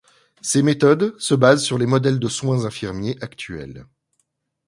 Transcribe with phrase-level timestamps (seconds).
[0.41, 3.85] Ces méthodes se basent sur les modèles de soins infirmiers actuels.